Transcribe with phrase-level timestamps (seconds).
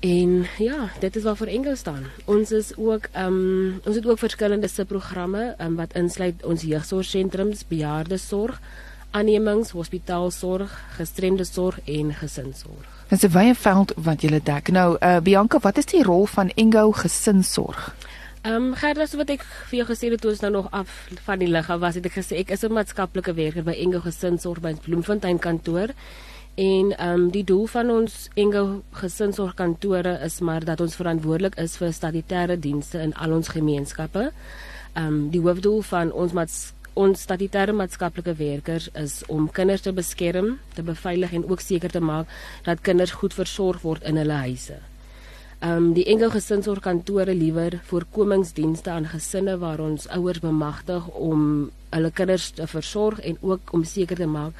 [0.00, 2.04] En ja, dit is waarvoor Engel staan.
[2.24, 7.66] Ons is ook ehm um, ons het ook verskillende subprogramme um, wat insluit ons jeugsorgsentrums,
[7.68, 8.60] bejaardesorg,
[9.10, 12.86] aannemings, hospitaalsorg, gestremde sorg en gesinsorg.
[13.08, 14.70] Dit is 'n wye veld wat jy dek.
[14.70, 17.94] Nou, uh, Bianca, wat is die rol van Engel gesinsorg?
[18.42, 20.88] Ehm um, Gerda, so wat ek vir jou gesê het toe ons nou nog af
[21.26, 24.00] van die lig af was, het ek gesê ek is 'n maatskaplike werker by Engel
[24.00, 25.92] Gesinsorg by Bloemfontein kantoor.
[26.56, 31.76] En ehm um, die doel van ons Engel gesinsorgkantore is maar dat ons verantwoordelik is
[31.76, 34.32] vir statutêre dienste in al ons gemeenskappe.
[34.94, 39.92] Ehm um, die hoofdoel van ons maats ons statutêre maatskaplike werkers is om kinders te
[39.92, 42.26] beskerm, te beveilig en ook seker te maak
[42.64, 44.89] dat kinders goed versorg word in hulle huise.
[45.60, 52.10] Ehm um, die Engel gesinsorgkantore liewer voorkomingsdienste aan gesinne waar ons ouers bemagtig om hulle
[52.10, 54.52] kinders te versorg en ook om seker te maak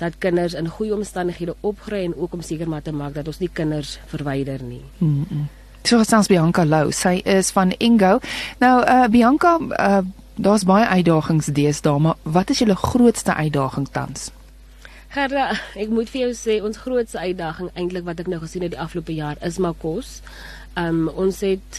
[0.00, 3.38] dat kinders in goeie omstandighede opgroei en ook om seker maar te maak dat ons
[3.38, 4.82] nie kinders verwyder nie.
[4.98, 5.48] Mm -mm.
[5.82, 8.18] So gesels Bianca Lou, sy is van Ingo.
[8.58, 9.98] Nou uh Bianca, uh
[10.34, 14.30] daar's baie uitdagings deesdae, maar wat is julle grootste uitdaging tans?
[15.16, 18.74] Gerda, ek moet vir jou sê ons grootste uitdaging eintlik wat ek nou gesien het
[18.74, 20.18] die afgelope jaar is maar kos.
[20.76, 21.78] Um ons het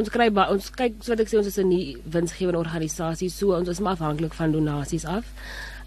[0.00, 3.68] ons kry ons kyk so wat ek sê ons is 'n winsgewende organisasie, so ons
[3.68, 5.28] is maar afhanklik van donasies af.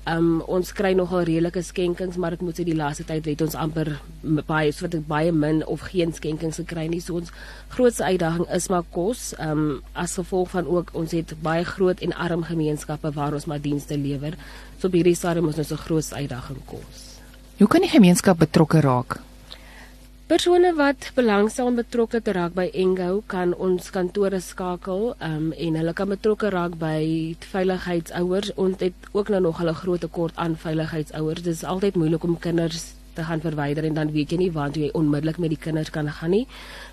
[0.04, 3.56] Um ons kry nogal redelike skenkings, maar ek moet sê die laaste tyd het ons
[3.56, 3.94] amper
[4.50, 7.00] baie so wat baie min of geen skenkings gekry nie.
[7.00, 7.32] So ons
[7.72, 9.32] grootste uitdaging is maar kos.
[9.40, 13.64] Um as gevolg van ook ons het baie groot en arm gemeenskappe waar ons maar
[13.64, 14.36] dienste lewer.
[14.80, 17.22] So op hierdie stadium is ons 'n groot uitdaging kos.
[17.58, 19.22] Hoe kan die gemeenskap betrokke raak?
[20.24, 25.76] Persone wat belangstel om betrokke te raak by Engo kan ons kantore skakel um, en
[25.76, 28.54] hulle kan betrokke raak by veiligheidsouers.
[28.56, 31.44] Ons het ook nou nog 'n groot tekort aan veiligheidsouers.
[31.44, 34.72] Dit is altyd moeilik om kinders te gaan verwyder en dan weet jy nie waar
[34.72, 36.48] jy onmiddellik met die kinders kan gaan nie.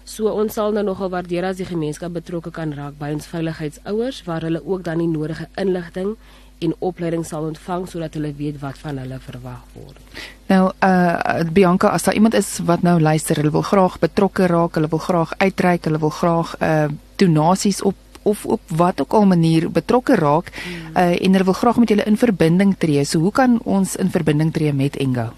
[0.04, 4.24] So ons sal nou nogal waardeer as die gemeenskap betrokke kan raak by ons veiligheidsouers
[4.24, 6.16] waar hulle ook dan die nodige inligting
[6.60, 10.20] en opleiding sal ontvang sodat hulle weet wat van hulle verwag word.
[10.50, 14.76] Nou uh Bianca, as daar iemand is wat nou luister, hulle wil graag betrokke raak,
[14.78, 19.24] hulle wil graag uitreik, hulle wil graag uh donasies op of op wat ook al
[19.26, 20.96] manier betrokke raak hmm.
[20.96, 23.04] uh en hulle wil graag met julle in verbinding tree.
[23.04, 25.30] So hoe kan ons in verbinding tree met Engo?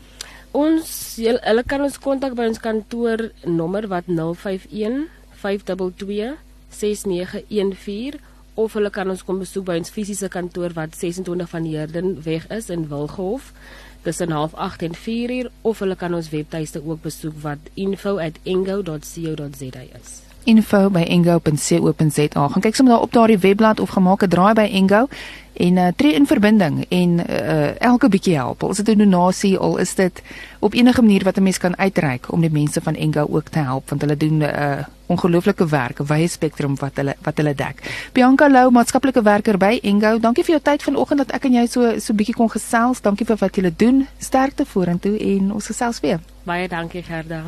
[0.52, 5.06] Ons hulle kan ons kontak by ons kantoor nommer wat 051
[5.42, 6.34] 522
[6.72, 12.22] 6914 of hulle kan ons kom besoek by ons fisiese kantoor wat 26 van Herden
[12.24, 13.52] weg is in Wilgehof
[14.02, 20.90] tussen 08:30 en 4:00 of hulle kan ons webtuiste ook besoek wat info@engo.co.za is info
[20.90, 25.08] by engo.co.za gaan kyk sommer daar op daardie webblad of gemaak 'n draai by Engo
[25.52, 28.62] en uh, tree in verbinding en uh, elke bietjie help.
[28.62, 30.22] Al is dit 'n donasie, al is dit
[30.58, 33.58] op enige manier wat 'n mens kan uitreik om die mense van Engo ook te
[33.58, 37.36] help want hulle doen 'n uh, eh, ongelooflike werk, 'n wye spektrum wat hulle wat
[37.36, 38.08] hulle dek.
[38.12, 40.18] Bianca Lou, maatskaplike werker by Engo.
[40.18, 43.00] Dankie vir jou tyd vanoggend dat ek en jy so so bietjie kon gesels.
[43.00, 44.06] Dankie vir wat julle doen.
[44.18, 46.20] Sterkte vorentoe en ons gesels weer.
[46.44, 47.42] Baie dankie Gerda.